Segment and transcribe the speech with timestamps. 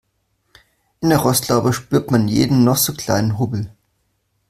[1.01, 3.71] In der Rostlaube spürt man jeden noch so kleinen Hubbel.